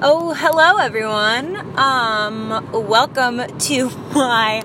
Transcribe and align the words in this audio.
Oh, 0.00 0.32
hello 0.32 0.76
everyone. 0.76 1.56
Um, 1.76 2.70
welcome 2.72 3.38
to 3.58 3.90
my 4.14 4.62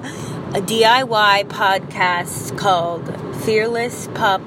DIY 0.54 1.46
podcast 1.48 2.56
called 2.56 3.04
Fearless 3.38 4.10
Pup 4.14 4.42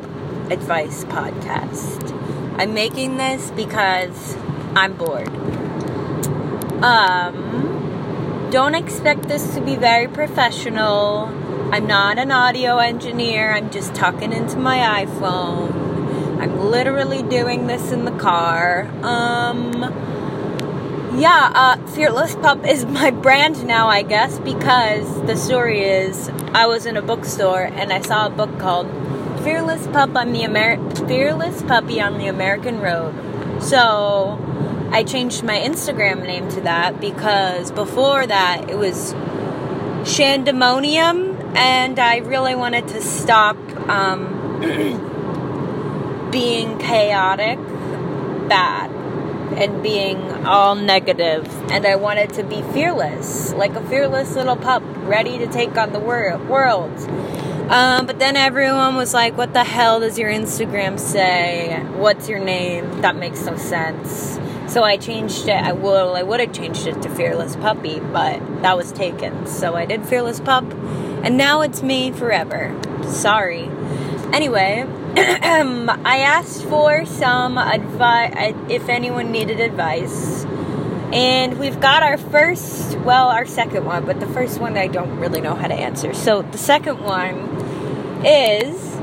Advice 0.49 1.03
Podcast. 1.07 2.13
I'm 2.61 2.73
making 2.73 3.17
this 3.17 3.51
because 3.51 4.37
I'm 4.77 4.93
bored. 4.97 5.27
Um, 6.85 8.49
don't 8.53 8.77
expect 8.77 9.25
this 9.25 9.57
to 9.57 9.61
be 9.61 9.75
very 9.75 10.07
professional. 10.07 11.25
I'm 11.73 11.89
not 11.89 12.17
an 12.17 12.31
audio 12.31 12.79
engineer. 12.79 13.53
I'm 13.53 13.71
just 13.71 13.93
talking 13.97 14.33
into 14.33 14.57
my 14.57 15.05
iPhone. 15.05 16.41
I'm 16.41 16.61
literally 16.61 17.25
doing 17.25 17.67
this 17.67 17.91
in 17.91 18.05
the 18.05 18.17
car. 18.17 18.87
Um, 19.03 20.16
yeah, 21.17 21.51
uh, 21.55 21.87
Fearless 21.89 22.35
Pup 22.37 22.67
is 22.67 22.85
my 22.85 23.11
brand 23.11 23.67
now, 23.67 23.89
I 23.89 24.03
guess, 24.03 24.39
because 24.39 25.23
the 25.23 25.35
story 25.35 25.83
is 25.83 26.29
I 26.53 26.67
was 26.67 26.85
in 26.85 26.99
a 26.99 27.03
bookstore 27.03 27.63
and 27.63 27.91
I 27.91 28.03
saw 28.03 28.27
a 28.27 28.31
book 28.31 28.59
called 28.59 28.87
Fearless 29.43 29.87
Pup 29.87 30.15
on 30.15 30.33
the 30.33 30.43
Amer- 30.43 30.79
Fearless 31.07 31.63
Puppy 31.63 32.03
on 32.03 32.19
the 32.19 32.27
American 32.27 32.81
Road. 32.81 33.15
So 33.63 34.39
I 34.91 35.05
changed 35.05 35.43
my 35.43 35.59
Instagram 35.59 36.23
name 36.23 36.51
to 36.51 36.61
that 36.63 37.01
because 37.01 37.71
before 37.71 38.27
that 38.27 38.69
it 38.69 38.77
was 38.77 39.15
Shandemonium, 40.05 41.57
and 41.57 41.99
I 41.99 42.19
really 42.19 42.55
wanted 42.55 42.89
to 42.89 43.01
stop 43.01 43.57
um, 43.89 44.61
being 46.31 46.79
chaotic, 46.79 47.59
bad 48.49 48.96
and 49.57 49.83
being 49.83 50.19
all 50.47 50.75
negative, 50.75 51.47
and 51.71 51.87
I 51.87 51.97
wanted 51.97 52.35
to 52.35 52.45
be 52.45 52.63
fearless, 52.73 53.53
like 53.55 53.75
a 53.75 53.83
fearless 53.89 54.37
little 54.37 54.57
pup, 54.57 54.83
ready 55.05 55.39
to 55.39 55.47
take 55.47 55.77
on 55.77 55.93
the 55.93 55.99
wor- 55.99 56.39
world. 56.49 56.93
Um, 57.69 58.07
but 58.07 58.21
then 58.21 58.37
everyone 58.37 58.95
was 58.95 59.13
like, 59.13 59.37
"What 59.37 59.53
the 59.53 59.65
hell 59.65 59.99
does 60.01 60.19
your 60.19 60.31
Instagram 60.31 61.01
say? 61.01 61.83
What's 61.97 62.29
your 62.29 62.39
name? 62.39 63.01
That 63.01 63.17
makes 63.17 63.45
no 63.45 63.57
sense." 63.57 64.39
So 64.69 64.83
I 64.85 64.97
changed 64.97 65.49
it. 65.49 65.63
I 65.63 65.73
will. 65.73 66.15
I 66.15 66.23
would 66.23 66.41
have 66.41 66.53
changed 66.53 66.87
it 66.87 67.01
to 67.03 67.09
Fearless 67.09 67.57
Puppy, 67.57 68.01
but 68.01 68.41
that 68.63 68.77
was 68.77 68.93
taken. 68.93 69.47
So 69.47 69.75
I 69.75 69.85
did 69.85 70.07
Fearless 70.07 70.41
Pup, 70.41 70.65
and 71.25 71.37
now 71.37 71.63
it's 71.63 71.83
me 71.83 72.13
forever. 72.13 72.75
Sorry. 73.05 73.71
Anyway, 74.33 74.85
I 75.19 76.19
asked 76.19 76.65
for 76.65 77.07
some 77.07 77.57
advice 77.57 78.55
if 78.69 78.91
anyone 78.91 79.33
needed 79.33 79.61
advice. 79.61 80.45
And 81.11 81.59
we've 81.59 81.81
got 81.81 82.03
our 82.03 82.19
first, 82.19 82.99
well, 82.99 83.29
our 83.29 83.47
second 83.47 83.87
one, 83.87 84.05
but 84.05 84.21
the 84.21 84.27
first 84.27 84.61
one 84.61 84.77
I 84.77 84.89
don't 84.89 85.19
really 85.19 85.41
know 85.41 85.55
how 85.55 85.69
to 85.69 85.75
answer. 85.75 86.13
So 86.13 86.43
the 86.43 86.59
second 86.59 87.01
one 87.01 87.35
is 88.27 88.95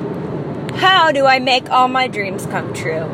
how 0.76 1.12
do 1.12 1.26
I 1.26 1.40
make 1.40 1.72
all 1.72 1.88
my 1.88 2.08
dreams 2.08 2.46
come 2.46 2.76
true? 2.76 3.10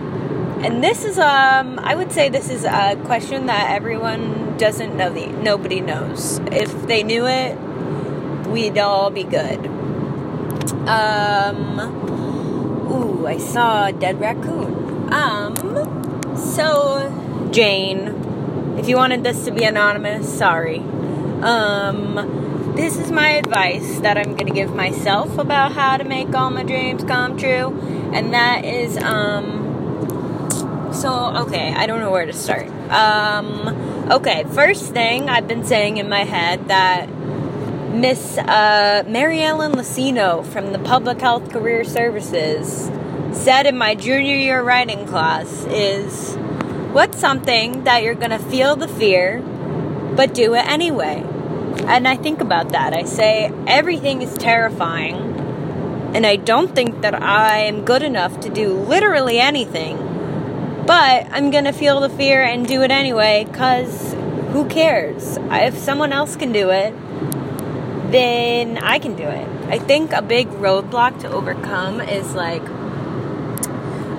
And 0.62 0.84
this 0.84 1.06
is 1.06 1.18
um 1.18 1.80
I 1.80 1.96
would 1.96 2.12
say 2.12 2.28
this 2.28 2.50
is 2.50 2.66
a 2.66 3.02
question 3.06 3.46
that 3.46 3.72
everyone 3.72 4.58
doesn't 4.58 4.98
know 4.98 5.10
the 5.10 5.28
nobody 5.28 5.80
knows. 5.80 6.40
If 6.52 6.86
they 6.86 7.04
knew 7.04 7.26
it, 7.28 7.58
we'd 8.48 8.78
all 8.78 9.10
be 9.10 9.24
good. 9.24 9.68
Um 10.86 12.09
I 13.30 13.38
saw 13.38 13.86
a 13.86 13.94
dead 13.94 14.20
raccoon. 14.20 15.14
Um, 15.14 15.56
so, 16.36 17.50
Jane, 17.52 18.76
if 18.80 18.90
you 18.90 18.96
wanted 18.96 19.24
this 19.24 19.46
to 19.46 19.52
be 19.52 19.66
anonymous, 19.66 20.28
sorry. 20.28 20.80
Um, 21.44 22.74
this 22.76 22.98
is 22.98 23.12
my 23.12 23.30
advice 23.30 24.00
that 24.00 24.18
I'm 24.18 24.36
gonna 24.36 24.50
give 24.50 24.74
myself 24.74 25.38
about 25.38 25.74
how 25.74 25.98
to 25.98 26.06
make 26.06 26.34
all 26.34 26.50
my 26.50 26.64
dreams 26.64 27.04
come 27.04 27.38
true, 27.38 27.68
and 28.14 28.34
that 28.34 28.66
is, 28.66 28.98
um, 28.98 30.90
so, 30.92 31.36
okay, 31.44 31.72
I 31.76 31.86
don't 31.86 32.00
know 32.00 32.10
where 32.10 32.26
to 32.26 32.34
start. 32.34 32.68
Um, 32.90 34.10
okay, 34.10 34.44
first 34.46 34.92
thing 34.92 35.30
I've 35.30 35.48
been 35.48 35.66
saying 35.66 35.98
in 35.98 36.10
my 36.10 36.24
head 36.24 36.68
that 36.70 37.08
Miss 37.94 38.40
uh, 38.40 39.04
Mary 39.08 39.44
Ellen 39.44 39.74
Lucino 39.74 40.44
from 40.44 40.74
the 40.74 40.80
Public 40.80 41.22
Health 41.22 41.52
Career 41.52 41.84
Services 41.84 42.90
said 43.32 43.66
in 43.66 43.78
my 43.78 43.96
junior 43.96 44.36
year 44.36 44.62
writing 44.62 45.06
class 45.06 45.66
is 45.66 46.36
what's 46.92 47.20
something 47.20 47.84
that 47.84 48.04
you're 48.04 48.16
going 48.16 48.32
to 48.32 48.40
feel 48.40 48.76
the 48.76 48.88
fear 48.88 49.42
but 50.16 50.34
do 50.34 50.54
it 50.56 50.66
anyway? 50.68 51.24
And 51.86 52.08
I 52.08 52.16
think 52.16 52.42
about 52.42 52.70
that. 52.70 52.94
I 52.94 53.04
say 53.04 53.52
everything 53.68 54.22
is 54.22 54.34
terrifying 54.34 55.16
and 56.14 56.26
I 56.26 56.36
don't 56.38 56.74
think 56.74 57.02
that 57.02 57.22
I 57.22 57.60
am 57.60 57.86
good 57.86 58.02
enough 58.02 58.40
to 58.42 58.50
do 58.50 58.74
literally 58.74 59.40
anything. 59.40 59.98
But 60.88 61.28
I'm 61.32 61.52
going 61.52 61.66
to 61.66 61.72
feel 61.72 62.00
the 62.00 62.10
fear 62.10 62.42
and 62.42 62.68
do 62.68 62.82
it 62.82 62.90
anyway 62.90 63.46
cuz 63.54 64.16
who 64.52 64.66
cares? 64.68 65.38
If 65.52 65.78
someone 65.78 66.12
else 66.12 66.36
can 66.36 66.52
do 66.52 66.72
it, 66.72 66.94
then 68.12 68.80
I 68.80 68.98
can 68.98 69.16
do 69.16 69.24
it. 69.24 69.48
I 69.68 69.78
think 69.78 70.12
a 70.12 70.24
big 70.24 70.48
roadblock 70.50 71.20
to 71.22 71.32
overcome 71.32 72.02
is 72.02 72.34
like, 72.34 72.64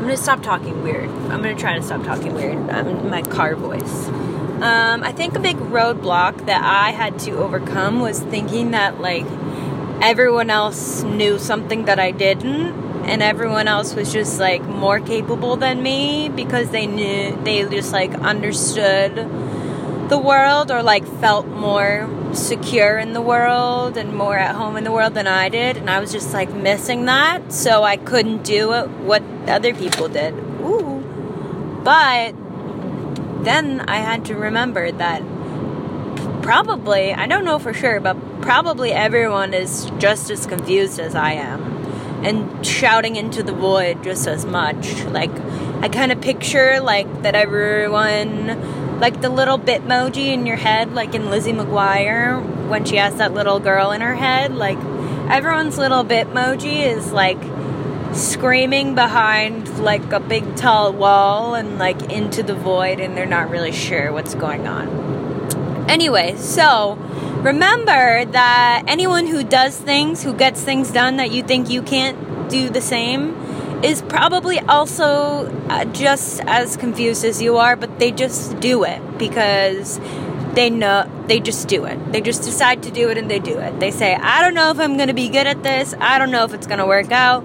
I'm 0.00 0.06
gonna 0.06 0.16
stop 0.16 0.42
talking 0.42 0.82
weird. 0.82 1.10
I'm 1.10 1.42
gonna 1.42 1.54
try 1.54 1.74
to 1.76 1.82
stop 1.82 2.02
talking 2.04 2.32
weird. 2.32 2.56
I'm 2.70 2.88
in 2.88 3.10
my 3.10 3.20
car 3.20 3.54
voice. 3.54 4.08
Um, 4.08 5.04
I 5.04 5.12
think 5.12 5.36
a 5.36 5.38
big 5.38 5.58
roadblock 5.58 6.46
that 6.46 6.62
I 6.64 6.92
had 6.92 7.18
to 7.18 7.32
overcome 7.32 8.00
was 8.00 8.18
thinking 8.18 8.70
that 8.70 8.98
like 8.98 9.26
everyone 10.00 10.48
else 10.48 11.02
knew 11.02 11.38
something 11.38 11.84
that 11.84 12.00
I 12.00 12.12
didn't, 12.12 12.72
and 13.04 13.22
everyone 13.22 13.68
else 13.68 13.94
was 13.94 14.10
just 14.10 14.40
like 14.40 14.62
more 14.62 15.00
capable 15.00 15.56
than 15.56 15.82
me 15.82 16.30
because 16.30 16.70
they 16.70 16.86
knew 16.86 17.38
they 17.44 17.68
just 17.68 17.92
like 17.92 18.14
understood 18.14 19.16
the 20.08 20.18
world 20.18 20.70
or 20.70 20.82
like 20.82 21.06
felt 21.20 21.46
more 21.46 22.08
secure 22.32 22.98
in 22.98 23.12
the 23.12 23.20
world 23.20 23.96
and 23.96 24.14
more 24.14 24.36
at 24.38 24.54
home 24.54 24.76
in 24.76 24.84
the 24.84 24.92
world 24.92 25.14
than 25.14 25.26
I 25.26 25.48
did. 25.48 25.76
And 25.76 25.90
I 25.90 26.00
was 26.00 26.12
just 26.12 26.32
like 26.32 26.52
missing 26.52 27.06
that. 27.06 27.52
So 27.52 27.82
I 27.82 27.96
couldn't 27.96 28.44
do 28.44 28.70
what 28.70 29.22
other 29.46 29.74
people 29.74 30.08
did. 30.08 30.34
Ooh. 30.34 31.00
But 31.82 32.34
then 33.44 33.80
I 33.80 33.96
had 33.96 34.24
to 34.26 34.36
remember 34.36 34.92
that 34.92 35.22
probably, 36.42 37.12
I 37.12 37.26
don't 37.26 37.44
know 37.44 37.58
for 37.58 37.72
sure, 37.72 38.00
but 38.00 38.16
probably 38.42 38.92
everyone 38.92 39.54
is 39.54 39.90
just 39.98 40.30
as 40.30 40.46
confused 40.46 40.98
as 40.98 41.14
I 41.14 41.32
am 41.32 41.80
and 42.24 42.66
shouting 42.66 43.16
into 43.16 43.42
the 43.42 43.52
void 43.52 44.02
just 44.02 44.26
as 44.26 44.44
much. 44.44 45.04
Like, 45.04 45.30
I 45.82 45.88
kind 45.88 46.12
of 46.12 46.20
picture 46.20 46.80
like 46.80 47.22
that 47.22 47.34
everyone, 47.34 48.48
like 49.00 49.20
the 49.22 49.30
little 49.30 49.58
bitmoji 49.58 50.26
in 50.26 50.46
your 50.46 50.56
head, 50.56 50.92
like 50.92 51.14
in 51.14 51.30
Lizzie 51.30 51.52
McGuire 51.52 52.68
when 52.68 52.84
she 52.84 52.96
has 52.96 53.16
that 53.16 53.32
little 53.32 53.58
girl 53.58 53.90
in 53.90 54.00
her 54.02 54.14
head. 54.14 54.54
Like, 54.54 54.78
everyone's 55.30 55.78
little 55.78 56.04
bitmoji 56.04 56.84
is 56.84 57.10
like 57.12 57.38
screaming 58.14 58.94
behind 58.94 59.78
like 59.78 60.12
a 60.12 60.20
big 60.20 60.56
tall 60.56 60.92
wall 60.92 61.54
and 61.54 61.78
like 61.78 62.12
into 62.12 62.42
the 62.42 62.54
void, 62.54 63.00
and 63.00 63.16
they're 63.16 63.26
not 63.26 63.50
really 63.50 63.72
sure 63.72 64.12
what's 64.12 64.34
going 64.34 64.66
on. 64.66 65.88
Anyway, 65.88 66.36
so 66.36 66.94
remember 67.42 68.24
that 68.26 68.84
anyone 68.86 69.26
who 69.26 69.42
does 69.42 69.76
things, 69.76 70.22
who 70.22 70.34
gets 70.34 70.62
things 70.62 70.90
done 70.92 71.16
that 71.16 71.30
you 71.30 71.42
think 71.42 71.70
you 71.70 71.82
can't 71.82 72.50
do 72.50 72.68
the 72.68 72.80
same, 72.80 73.34
is 73.82 74.02
probably 74.02 74.58
also 74.60 75.46
uh, 75.68 75.84
just 75.86 76.40
as 76.40 76.76
confused 76.76 77.24
as 77.24 77.40
you 77.40 77.56
are, 77.56 77.76
but 77.76 77.98
they 77.98 78.12
just 78.12 78.60
do 78.60 78.84
it 78.84 79.00
because 79.18 79.98
they 80.54 80.68
know 80.68 81.10
they 81.26 81.40
just 81.40 81.68
do 81.68 81.84
it. 81.84 82.12
They 82.12 82.20
just 82.20 82.42
decide 82.42 82.82
to 82.82 82.90
do 82.90 83.08
it 83.08 83.16
and 83.16 83.30
they 83.30 83.38
do 83.38 83.58
it. 83.58 83.80
They 83.80 83.90
say, 83.90 84.14
I 84.14 84.42
don't 84.42 84.54
know 84.54 84.70
if 84.70 84.78
I'm 84.78 84.96
going 84.96 85.08
to 85.08 85.14
be 85.14 85.28
good 85.28 85.46
at 85.46 85.62
this, 85.62 85.94
I 85.98 86.18
don't 86.18 86.30
know 86.30 86.44
if 86.44 86.52
it's 86.52 86.66
going 86.66 86.78
to 86.78 86.86
work 86.86 87.10
out, 87.10 87.44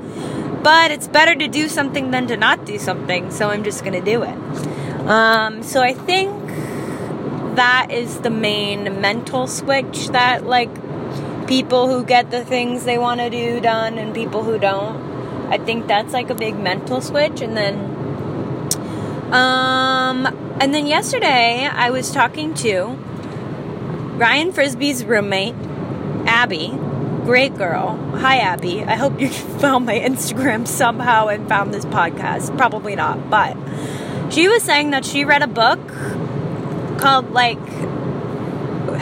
but 0.64 0.92
it's 0.92 1.08
better 1.08 1.36
to 1.36 1.48
do 1.48 1.70
something 1.70 2.12
than 2.12 2.28
to 2.28 2.38
not 2.38 2.66
do 2.66 2.80
something, 2.80 3.32
so 3.32 3.50
I'm 3.50 3.64
just 3.64 3.84
going 3.84 3.94
to 3.94 4.02
do 4.02 4.24
it. 4.24 4.38
Um, 5.08 5.64
so 5.64 5.82
I 5.82 5.94
think 5.94 6.48
that 7.56 7.88
is 7.92 8.20
the 8.20 8.30
main 8.30 9.00
mental 9.00 9.48
switch 9.48 10.10
that 10.10 10.46
like 10.46 10.70
people 11.48 11.88
who 11.88 12.04
get 12.04 12.32
the 12.32 12.44
things 12.44 12.84
they 12.84 12.98
want 12.98 13.22
to 13.22 13.30
do 13.30 13.62
done 13.62 13.98
and 13.98 14.14
people 14.14 14.44
who 14.44 14.58
don't 14.58 15.15
i 15.56 15.58
think 15.66 15.88
that's 15.88 16.14
like 16.14 16.30
a 16.30 16.36
big 16.36 16.58
mental 16.58 17.00
switch 17.02 17.42
and 17.42 17.56
then 17.56 17.76
um 19.34 20.26
and 20.60 20.74
then 20.74 20.86
yesterday 20.86 21.68
i 21.72 21.90
was 21.90 22.12
talking 22.12 22.54
to 22.54 22.98
ryan 24.18 24.52
frisbee's 24.52 25.04
roommate 25.06 25.56
abby. 26.28 26.70
Great 27.26 27.56
girl. 27.56 27.96
Hi 28.18 28.38
abby. 28.38 28.84
I 28.84 28.96
hope 28.96 29.20
you 29.20 29.30
found 29.64 29.86
my 29.86 30.00
instagram 30.00 30.68
somehow 30.68 31.28
and 31.28 31.48
found 31.48 31.74
this 31.74 31.86
podcast. 31.86 32.56
Probably 32.58 32.96
not 32.96 33.30
but 33.30 33.56
she 34.32 34.48
was 34.48 34.64
saying 34.64 34.92
that 34.92 35.06
she 35.06 35.24
read 35.26 35.42
a 35.42 35.48
book 35.48 35.80
called 37.00 37.32
like 37.32 37.60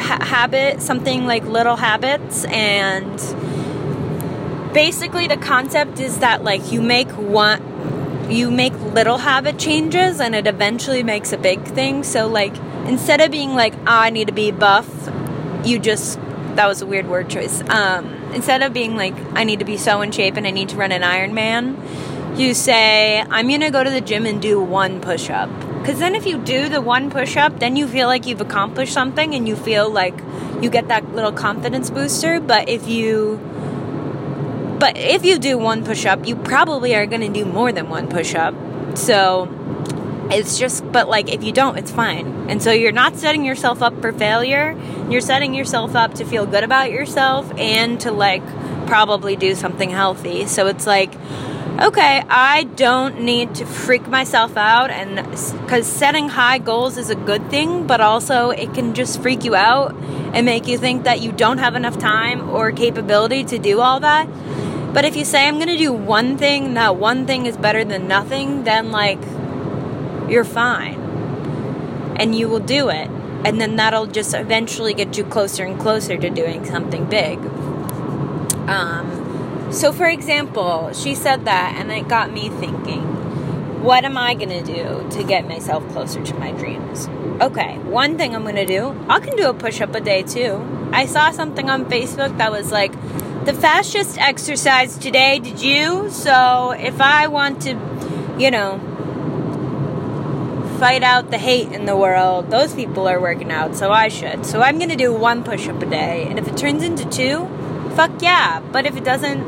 ha- 0.08 0.24
habit 0.24 0.82
something 0.82 1.26
like 1.26 1.44
little 1.46 1.76
habits 1.76 2.46
and 2.46 3.20
basically 4.74 5.28
the 5.28 5.38
concept 5.38 6.00
is 6.00 6.20
that 6.20 6.44
like 6.44 6.72
you 6.72 6.82
make 6.82 7.10
one 7.12 7.62
you 8.30 8.50
make 8.50 8.74
little 8.80 9.18
habit 9.18 9.60
changes 9.60 10.20
and 10.20 10.34
it 10.34 10.48
eventually 10.48 11.04
makes 11.04 11.32
a 11.34 11.38
big 11.38 11.64
thing. 11.66 12.04
So 12.04 12.28
like 12.28 12.56
instead 12.88 13.22
of 13.22 13.32
being 13.32 13.54
like 13.54 13.74
oh, 13.76 13.84
i 13.86 14.10
need 14.10 14.28
to 14.28 14.34
be 14.34 14.52
buff 14.52 14.90
you 15.64 15.80
just 15.80 16.20
that 16.56 16.68
was 16.68 16.82
a 16.82 16.86
weird 16.86 17.08
word 17.08 17.30
choice. 17.30 17.62
Um, 17.70 18.06
instead 18.34 18.62
of 18.62 18.74
being 18.74 18.96
like 18.96 19.16
i 19.34 19.44
need 19.44 19.60
to 19.60 19.66
be 19.66 19.78
so 19.78 20.02
in 20.02 20.12
shape 20.12 20.36
and 20.36 20.48
i 20.48 20.52
need 20.52 20.70
to 20.70 20.76
run 20.76 20.92
an 20.92 21.02
ironman 21.02 21.78
you 22.38 22.54
say 22.54 23.22
i'm 23.30 23.48
gonna 23.48 23.72
go 23.72 23.84
to 23.84 23.90
the 23.90 24.02
gym 24.02 24.26
and 24.26 24.42
do 24.42 24.60
one 24.60 25.00
push-up. 25.00 25.50
Because 25.80 26.00
then 26.00 26.16
if 26.16 26.26
you 26.26 26.38
do 26.40 26.68
the 26.68 26.82
one 26.82 27.10
push-up 27.12 27.60
then 27.60 27.76
you 27.76 27.88
feel 27.88 28.08
like 28.08 28.26
you've 28.26 28.42
accomplished 28.42 28.94
something 28.94 29.36
and 29.36 29.48
you 29.48 29.56
feel 29.56 29.90
like 29.90 30.16
you 30.62 30.70
get 30.70 30.88
that 30.88 31.14
little 31.14 31.32
confidence 31.32 31.90
booster. 31.90 32.40
But 32.40 32.70
if 32.70 32.88
you 32.88 33.40
but 34.84 34.98
if 34.98 35.24
you 35.24 35.40
do 35.40 35.58
one 35.58 35.86
push 35.86 36.06
up, 36.06 36.28
you 36.28 36.36
probably 36.36 36.94
are 36.94 37.06
going 37.06 37.22
to 37.22 37.30
do 37.30 37.46
more 37.46 37.72
than 37.72 37.88
one 37.88 38.10
push 38.10 38.36
up. 38.36 38.54
So 38.98 39.48
it's 40.30 40.60
just, 40.60 40.92
but 40.92 41.08
like 41.08 41.32
if 41.32 41.42
you 41.42 41.54
don't, 41.54 41.78
it's 41.78 41.90
fine. 41.90 42.50
And 42.50 42.62
so 42.62 42.74
you're 42.74 42.92
not 42.92 43.16
setting 43.16 43.46
yourself 43.46 43.82
up 43.82 44.02
for 44.02 44.12
failure. 44.12 44.78
You're 45.10 45.22
setting 45.22 45.54
yourself 45.54 45.96
up 45.96 46.16
to 46.16 46.26
feel 46.26 46.46
good 46.46 46.66
about 46.66 46.92
yourself 46.92 47.50
and 47.58 47.98
to 48.02 48.12
like 48.12 48.46
probably 48.86 49.38
do 49.38 49.56
something 49.56 49.90
healthy. 49.90 50.48
So 50.48 50.68
it's 50.68 50.86
like, 50.86 51.16
okay, 51.80 52.22
I 52.28 52.64
don't 52.76 53.22
need 53.22 53.56
to 53.56 53.66
freak 53.66 54.06
myself 54.10 54.58
out. 54.58 54.90
And 54.90 55.16
because 55.62 55.88
setting 55.88 56.28
high 56.28 56.58
goals 56.58 56.98
is 56.98 57.10
a 57.10 57.16
good 57.16 57.50
thing, 57.50 57.88
but 57.88 58.02
also 58.02 58.50
it 58.50 58.74
can 58.74 58.96
just 58.96 59.22
freak 59.22 59.46
you 59.46 59.56
out 59.56 59.96
and 60.34 60.46
make 60.46 60.68
you 60.68 60.78
think 60.78 61.06
that 61.06 61.22
you 61.22 61.32
don't 61.32 61.60
have 61.60 61.76
enough 61.76 61.98
time 61.98 62.50
or 62.50 62.74
capability 62.74 63.46
to 63.46 63.58
do 63.58 63.80
all 63.80 64.02
that. 64.02 64.28
But 64.94 65.06
if 65.06 65.16
you 65.16 65.26
say, 65.26 65.48
I'm 65.48 65.56
going 65.56 65.70
to 65.70 65.78
do 65.78 65.92
one 65.92 66.38
thing, 66.38 66.76
that 66.76 66.98
one 66.98 67.26
thing 67.26 67.48
is 67.48 67.58
better 67.58 67.84
than 67.84 68.08
nothing, 68.08 68.64
then 68.64 68.92
like, 68.92 69.22
you're 70.30 70.44
fine. 70.44 71.00
And 72.16 72.36
you 72.36 72.48
will 72.48 72.60
do 72.60 72.90
it. 72.90 73.10
And 73.44 73.60
then 73.60 73.76
that'll 73.76 74.06
just 74.06 74.34
eventually 74.34 74.94
get 74.94 75.18
you 75.18 75.24
closer 75.24 75.64
and 75.66 75.80
closer 75.80 76.16
to 76.16 76.30
doing 76.30 76.64
something 76.66 77.06
big. 77.06 77.40
Um, 78.70 79.70
so, 79.72 79.92
for 79.92 80.08
example, 80.08 80.94
she 80.94 81.16
said 81.16 81.46
that, 81.46 81.76
and 81.78 81.92
it 81.92 82.08
got 82.08 82.32
me 82.32 82.50
thinking 82.50 83.14
what 83.84 84.06
am 84.06 84.18
I 84.18 84.34
going 84.34 84.48
to 84.48 84.64
do 84.64 85.10
to 85.10 85.24
get 85.26 85.46
myself 85.46 85.86
closer 85.90 86.24
to 86.24 86.36
my 86.36 86.52
dreams? 86.54 87.10
Okay, 87.42 87.78
one 87.80 88.18
thing 88.18 88.34
I'm 88.34 88.44
going 88.44 88.56
to 88.56 88.66
do, 88.66 88.96
I 89.10 89.20
can 89.20 89.36
do 89.36 89.50
a 89.50 89.54
push 89.54 89.82
up 89.82 89.94
a 89.94 90.00
day 90.00 90.24
too. 90.24 90.90
I 90.94 91.06
saw 91.06 91.32
something 91.32 91.70
on 91.70 91.86
Facebook 91.88 92.38
that 92.38 92.50
was 92.50 92.72
like, 92.72 92.94
the 93.46 93.54
fascist 93.54 94.18
exercise 94.18 94.98
today, 94.98 95.40
did 95.40 95.62
you? 95.62 96.10
So 96.10 96.72
if 96.72 97.02
I 97.02 97.28
want 97.28 97.62
to, 97.64 97.72
you 98.40 98.50
know, 98.50 98.80
fight 100.80 101.04
out 101.04 101.30
the 101.30 101.38
hate 101.38 101.72
in 101.74 101.86
the 101.86 101.96
world, 101.96 102.50
those 102.50 102.74
people 102.74 103.08
are 103.08 103.20
working 103.20 103.52
out, 103.52 103.76
so 103.76 103.92
I 103.92 104.08
should. 104.08 104.46
So 104.46 104.62
I'm 104.62 104.80
gonna 104.80 104.96
do 104.96 105.14
one 105.14 105.44
push 105.44 105.68
up 105.68 105.82
a 105.82 105.86
day. 105.86 106.26
And 106.30 106.40
if 106.40 106.48
it 106.48 106.56
turns 106.56 106.84
into 106.84 107.10
two, 107.10 107.48
fuck 107.96 108.22
yeah. 108.22 108.62
But 108.72 108.86
if 108.86 108.96
it 108.96 109.04
doesn't, 109.04 109.40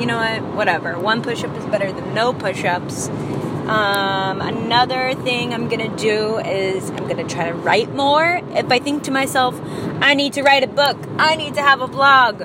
you 0.00 0.06
know 0.06 0.16
what? 0.16 0.42
Whatever. 0.56 0.98
One 0.98 1.22
push 1.22 1.44
up 1.44 1.56
is 1.56 1.64
better 1.66 1.92
than 1.92 2.14
no 2.14 2.32
push 2.32 2.64
ups. 2.64 3.08
Um, 3.08 4.40
another 4.40 5.14
thing 5.14 5.54
I'm 5.54 5.68
gonna 5.68 5.96
do 5.96 6.38
is 6.38 6.90
I'm 6.90 7.06
gonna 7.06 7.28
try 7.28 7.48
to 7.48 7.54
write 7.54 7.94
more. 7.94 8.40
If 8.50 8.72
I 8.72 8.80
think 8.80 9.04
to 9.04 9.12
myself, 9.12 9.58
I 10.00 10.14
need 10.14 10.32
to 10.32 10.42
write 10.42 10.64
a 10.64 10.66
book, 10.66 10.98
I 11.16 11.36
need 11.36 11.54
to 11.54 11.62
have 11.62 11.80
a 11.80 11.86
blog, 11.86 12.42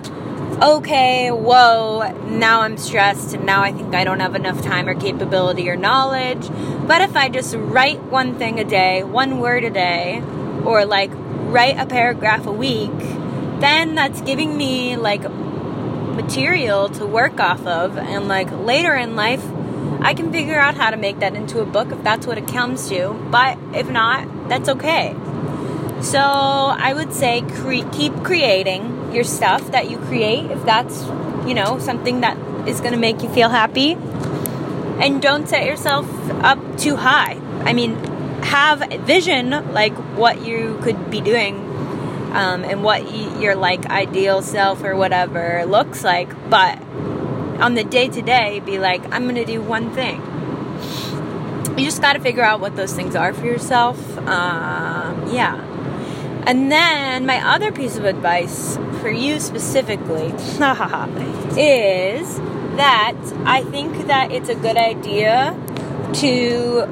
okay, 0.62 1.30
whoa, 1.30 2.12
now 2.25 2.62
I'm 2.62 2.77
stressed 2.77 3.33
and 3.33 3.45
now 3.45 3.62
I 3.62 3.71
think 3.71 3.94
I 3.94 4.04
don't 4.04 4.19
have 4.19 4.36
enough 4.36 4.62
time 4.62 4.88
or 4.89 4.95
capability 4.95 5.69
or 5.69 5.75
knowledge. 5.75 6.50
But 6.88 7.01
if 7.01 7.15
I 7.15 7.30
just 7.30 7.56
write 7.56 8.01
one 8.04 8.38
thing 8.38 8.59
a 8.59 8.63
day, 8.63 9.04
one 9.04 9.39
word 9.39 9.63
a 9.63 9.69
day, 9.69 10.21
or 10.65 10.86
like 10.86 11.12
write 11.13 11.80
a 11.80 11.86
paragraph 11.86 12.48
a 12.48 12.51
week, 12.51 12.98
then 13.59 13.95
that's 13.95 14.21
giving 14.21 14.57
me 14.57 14.98
like 14.98 15.21
material 15.30 16.89
to 16.89 17.06
work 17.06 17.39
off 17.39 17.65
of. 17.68 17.98
And 17.98 18.27
like 18.27 18.51
later 18.51 18.95
in 18.95 19.15
life, 19.15 19.45
I 20.01 20.13
can 20.15 20.31
figure 20.31 20.59
out 20.59 20.75
how 20.75 20.89
to 20.89 20.98
make 20.98 21.19
that 21.19 21.36
into 21.36 21.59
a 21.62 21.65
book 21.65 21.92
if 21.92 22.04
that's 22.04 22.25
what 22.25 22.38
it 22.38 22.48
comes 22.48 22.89
to. 22.89 23.13
But 23.30 23.57
if 23.74 23.89
not, 23.89 24.50
that's 24.50 24.69
okay. 24.69 25.15
So 26.01 26.19
I 26.19 26.94
would 26.94 27.13
say 27.13 27.42
cre- 27.42 27.88
keep 27.92 28.24
creating 28.24 28.96
your 29.13 29.24
stuff 29.24 29.71
that 29.71 29.89
you 29.89 29.98
create 29.98 30.50
if 30.51 30.63
that's, 30.65 31.06
you 31.48 31.54
know, 31.54 31.80
something 31.80 32.21
that 32.21 32.38
is 32.68 32.80
going 32.81 32.94
to 32.94 33.00
make 33.00 33.21
you 33.24 33.30
feel 33.30 33.50
happy. 33.50 33.94
And 35.00 35.21
don't 35.21 35.48
set 35.48 35.65
yourself 35.65 36.07
up 36.44 36.59
too 36.77 36.95
high. 36.95 37.39
I 37.63 37.74
mean, 37.74 37.95
have 38.44 38.80
vision 39.06 39.51
like 39.74 39.94
what 40.18 40.45
you 40.45 40.80
could 40.81 41.12
be 41.12 41.21
doing 41.21 41.56
um, 42.33 42.63
and 42.63 42.83
what 42.83 43.04
y- 43.04 43.39
your 43.39 43.56
like 43.56 43.86
ideal 43.88 44.42
self 44.42 44.83
or 44.83 44.95
whatever 44.95 45.65
looks 45.65 46.04
like, 46.04 46.30
but 46.50 46.80
on 47.59 47.74
the 47.74 47.83
day 47.83 48.07
to 48.07 48.21
day, 48.21 48.59
be 48.59 48.80
like, 48.80 49.01
I'm 49.13 49.24
going 49.24 49.36
to 49.36 49.45
do 49.45 49.62
one 49.62 49.94
thing. 49.94 50.21
You 51.77 51.86
just 51.86 52.01
got 52.01 52.13
to 52.13 52.19
figure 52.19 52.44
out 52.44 52.59
what 52.59 52.75
those 52.75 52.94
things 52.94 53.15
are 53.15 53.33
for 53.33 53.45
yourself. 53.45 54.18
Um, 54.19 55.31
yeah. 55.31 55.63
And 56.47 56.71
then 56.71 57.25
my 57.25 57.45
other 57.45 57.73
piece 57.73 57.97
of 57.97 58.05
advice 58.05 58.77
for 59.01 59.09
you 59.09 59.38
specifically 59.41 60.27
is 61.57 62.38
that 62.77 63.15
I 63.44 63.63
think 63.69 64.07
that 64.07 64.31
it's 64.31 64.47
a 64.47 64.55
good 64.55 64.77
idea 64.77 65.59
to 66.13 66.83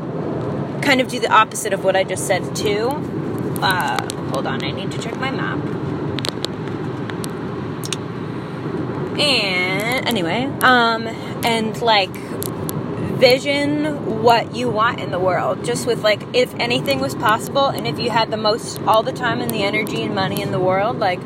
kind 0.81 0.99
of 0.99 1.07
do 1.07 1.21
the 1.21 1.31
opposite 1.31 1.71
of 1.71 1.85
what 1.85 1.95
I 1.95 2.03
just 2.03 2.27
said 2.27 2.53
too. 2.53 2.89
Uh, 3.61 4.13
hold 4.29 4.45
on, 4.45 4.61
I 4.61 4.71
need 4.71 4.91
to 4.91 4.97
check 4.97 5.15
my 5.21 5.31
map. 5.31 5.63
And 9.17 10.05
anyway, 10.05 10.51
um, 10.63 11.07
and 11.45 11.81
like 11.81 12.13
vision 13.15 14.21
what 14.21 14.55
you 14.55 14.69
want 14.69 14.99
in 14.99 15.11
the 15.11 15.19
world. 15.19 15.63
Just 15.63 15.87
with 15.87 16.03
like 16.03 16.21
if 16.33 16.53
anything 16.55 16.99
was 16.99 17.15
possible 17.15 17.67
and 17.67 17.87
if 17.87 17.99
you 17.99 18.09
had 18.09 18.31
the 18.31 18.37
most 18.37 18.81
all 18.83 19.03
the 19.03 19.13
time 19.13 19.41
and 19.41 19.51
the 19.51 19.63
energy 19.63 20.03
and 20.03 20.13
money 20.13 20.41
in 20.41 20.51
the 20.51 20.59
world 20.59 20.99
like 20.99 21.21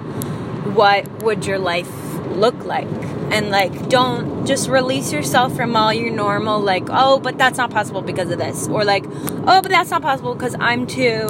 what 0.75 1.24
would 1.24 1.46
your 1.46 1.60
life 1.60 1.89
look 2.29 2.63
like? 2.65 2.88
And 3.31 3.50
like 3.50 3.89
don't 3.89 4.46
just 4.46 4.69
release 4.69 5.12
yourself 5.12 5.55
from 5.55 5.75
all 5.75 5.93
your 5.93 6.12
normal 6.12 6.60
like 6.60 6.88
oh 6.89 7.19
but 7.19 7.38
that's 7.38 7.58
not 7.58 7.69
possible 7.69 8.01
because 8.01 8.29
of 8.31 8.39
this 8.39 8.67
or 8.67 8.84
like 8.84 9.05
oh 9.08 9.62
but 9.62 9.69
that's 9.69 9.91
not 9.91 10.01
possible 10.01 10.34
because 10.34 10.55
i'm 10.60 10.88
too 10.88 11.27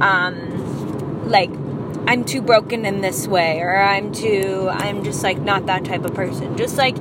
um 0.00 1.28
like 1.28 1.50
i'm 2.06 2.24
too 2.24 2.40
broken 2.40 2.86
in 2.86 3.02
this 3.02 3.26
way 3.26 3.60
or 3.60 3.76
i'm 3.76 4.10
too 4.12 4.68
i'm 4.70 5.04
just 5.04 5.22
like 5.22 5.38
not 5.38 5.66
that 5.66 5.84
type 5.84 6.04
of 6.04 6.14
person. 6.14 6.56
Just 6.56 6.78
like 6.78 6.96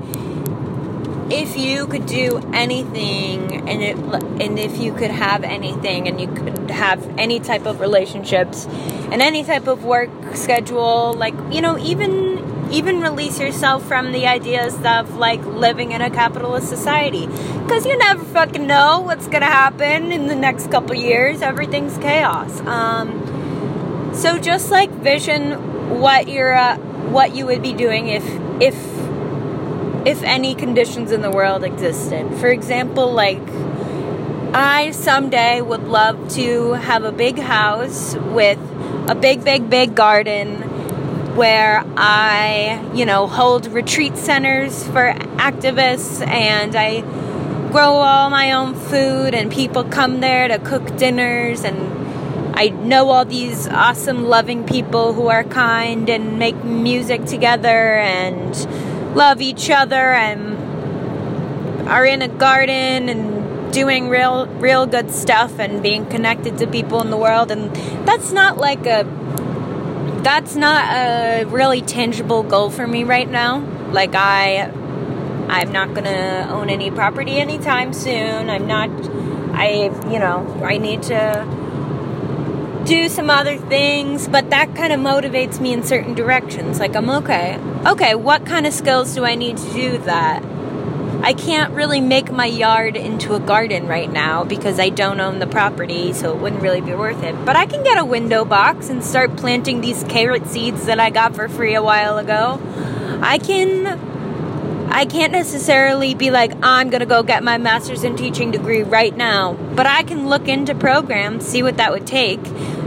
if 1.29 1.57
you 1.57 1.88
could 1.88 2.05
do 2.05 2.38
anything 2.53 3.67
and 3.67 3.84
it 3.84 3.98
and 3.98 4.57
if 4.57 4.77
you 4.77 4.93
could 4.93 5.12
have 5.12 5.43
anything 5.43 6.07
and 6.07 6.22
you 6.22 6.27
could 6.27 6.69
have 6.69 7.03
any 7.19 7.39
type 7.39 7.65
of 7.65 7.79
relationships 7.79 8.65
and 9.12 9.22
any 9.22 9.43
type 9.43 9.67
of 9.67 9.84
work 9.84 10.10
schedule 10.34 11.13
like 11.13 11.34
you 11.51 11.62
know 11.62 11.77
even 11.77 12.38
even 12.72 13.00
release 13.00 13.39
yourself 13.39 13.86
from 13.88 14.12
the 14.12 14.27
ideas 14.27 14.75
of 14.84 15.15
like 15.15 15.43
living 15.46 15.91
in 15.91 16.01
a 16.01 16.10
capitalist 16.10 16.67
society. 16.67 17.25
Because 17.27 17.86
you 17.86 17.98
never 17.98 18.24
fucking 18.25 18.67
know 18.67 19.00
what's 19.00 19.27
gonna 19.27 19.46
happen 19.46 20.12
in 20.12 20.27
the 20.27 20.36
next 20.36 20.69
couple 20.69 20.96
years. 20.96 21.41
Everything's 21.41 21.98
chaos. 21.98 22.60
Um, 22.62 24.12
so 24.13 24.38
just 24.38 24.72
like 24.72 24.89
vision 24.89 26.00
what 26.00 26.27
you're 26.27 26.53
uh, 26.53 26.77
what 26.77 27.36
you 27.36 27.46
would 27.46 27.62
be 27.62 27.74
doing 27.74 28.10
if 28.10 28.25
if 28.62 28.97
if 30.08 30.24
any 30.24 30.56
conditions 30.56 31.12
in 31.12 31.22
the 31.22 31.30
world 31.30 31.66
existed. 31.66 32.34
For 32.40 32.48
example, 32.48 33.12
like 33.12 33.42
I 34.54 34.92
someday 34.92 35.60
would 35.60 35.84
love 35.84 36.30
to 36.36 36.72
have 36.72 37.04
a 37.04 37.12
big 37.12 37.38
house 37.38 38.16
with 38.16 38.58
a 39.10 39.16
big, 39.16 39.44
big, 39.44 39.70
big 39.70 39.96
garden 39.96 40.62
where 41.36 41.84
I, 41.98 42.90
you 42.94 43.06
know, 43.06 43.28
hold 43.28 43.68
retreat 43.68 44.16
centers 44.16 44.82
for 44.86 45.14
activists 45.36 46.26
and 46.26 46.74
I 46.74 47.02
grow 47.72 47.96
all 47.96 48.30
my 48.30 48.54
own 48.54 48.76
food 48.76 49.34
and 49.34 49.52
people 49.52 49.84
come 49.84 50.22
there 50.22 50.48
to 50.48 50.58
cook 50.58 50.96
dinners 50.96 51.66
and 51.66 52.56
I 52.58 52.70
know 52.70 53.10
all 53.10 53.26
these 53.26 53.68
awesome 53.68 54.24
loving 54.24 54.66
people 54.66 55.12
who 55.12 55.28
are 55.28 55.44
kind 55.44 56.10
and 56.10 56.40
make 56.40 56.56
music 56.64 57.26
together 57.26 57.98
and 57.98 58.56
love 59.16 59.42
each 59.42 59.70
other 59.70 60.12
and 60.12 60.58
are 61.88 62.06
in 62.06 62.22
a 62.22 62.28
garden 62.28 63.10
and 63.10 63.74
doing 63.74 64.10
real 64.10 64.48
real 64.60 64.86
good 64.86 65.12
stuff 65.12 65.60
and 65.60 65.82
being 65.84 66.06
connected 66.06 66.58
to 66.58 66.68
people 66.68 67.02
in 67.02 67.10
the 67.10 67.18
world. 67.18 67.52
And 67.52 67.76
that's 68.08 68.32
not 68.32 68.58
like 68.58 68.86
a 68.86 69.04
that's 70.24 70.56
not 70.56 70.92
a 70.92 71.46
really 71.46 71.82
tangible 71.82 72.44
goal 72.44 72.70
for 72.70 72.88
me 72.88 73.04
right 73.04 73.30
now. 73.30 73.60
Like 73.92 74.16
i 74.16 74.72
i'm 75.50 75.72
not 75.72 75.94
gonna 75.94 76.48
own 76.52 76.70
any 76.70 76.92
property 76.92 77.38
anytime 77.38 77.94
soon. 77.94 78.50
I'm 78.50 78.68
not 78.68 78.90
i 79.54 79.92
you 80.12 80.20
know 80.20 80.62
i 80.64 80.78
need 80.78 81.04
to 81.04 81.57
do 82.88 83.10
some 83.10 83.29
other 83.29 83.58
things, 83.58 84.29
but 84.29 84.50
that 84.50 84.74
kind 84.75 84.94
of 84.94 85.00
motivates 85.01 85.60
me 85.60 85.74
in 85.74 85.84
certain 85.84 86.13
directions. 86.13 86.79
Like, 86.79 86.96
I'm 86.96 87.10
okay. 87.10 87.60
Okay, 87.86 88.15
what 88.15 88.46
kind 88.46 88.65
of 88.65 88.74
skills 88.74 89.13
do 89.13 89.25
I 89.25 89.36
need 89.36 89.58
to 89.58 89.74
do 89.74 89.98
that? 90.00 90.41
I 91.22 91.34
can't 91.34 91.74
really 91.74 92.00
make 92.00 92.32
my 92.32 92.46
yard 92.46 92.96
into 92.96 93.36
a 93.36 93.39
garden 93.41 93.88
right 93.88 94.10
now 94.10 94.46
because 94.46 94.79
I 94.79 94.88
don't 94.88 95.20
own 95.20 95.39
the 95.39 95.48
property, 95.48 96.13
so 96.13 96.34
it 96.34 96.39
wouldn't 96.39 96.62
really 96.62 96.79
be 96.79 96.94
worth 96.94 97.24
it. 97.24 97.36
But 97.44 97.58
I 97.58 97.65
can 97.65 97.84
get 97.84 97.98
a 97.98 98.06
window 98.06 98.46
box 98.46 98.89
and 98.89 99.03
start 99.03 99.36
planting 99.36 99.82
these 99.82 100.06
carrot 100.06 100.48
seeds 100.48 100.86
that 100.86 101.00
I 101.00 101.10
got 101.10 101.36
for 101.36 101.50
free 101.50 101.75
a 101.75 101.84
while 101.84 102.17
ago. 102.17 102.62
I 103.22 103.39
can 103.39 104.16
I 104.89 105.06
can't 105.06 105.32
necessarily 105.32 106.15
be 106.15 106.32
like, 106.32 106.53
I'm 106.63 106.89
going 106.89 107.01
to 107.01 107.06
go 107.06 107.22
get 107.22 107.44
my 107.44 107.58
master's 107.58 108.03
in 108.03 108.15
teaching 108.15 108.51
degree 108.51 108.84
right 108.84 109.15
now, 109.15 109.53
but 109.53 109.86
I 109.86 110.03
can 110.03 110.29
look 110.29 110.48
into 110.48 110.74
programs, 110.74 111.46
see 111.46 111.62
what 111.62 111.77
that 111.77 111.91
would 111.91 112.08
take, 112.08 112.39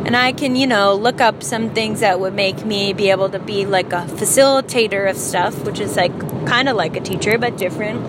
and 0.07 0.17
I 0.17 0.33
can, 0.33 0.57
you 0.57 0.67
know, 0.67 0.95
look 0.95 1.21
up 1.21 1.43
some 1.43 1.71
things 1.71 2.01
that 2.01 2.19
would 2.19 2.35
make 2.35 2.65
me 2.65 2.93
be 2.95 3.11
able 3.11 3.29
to 3.29 3.39
be 3.39 3.67
like 3.67 3.93
a 3.93 4.07
facilitator 4.07 5.09
of 5.09 5.17
stuff, 5.17 5.65
which 5.65 5.79
is 5.79 5.97
like 5.97 6.19
kind 6.47 6.69
of 6.69 6.77
like 6.77 6.97
a 6.97 7.01
teacher 7.01 7.39
but 7.39 7.59
different. 7.59 8.01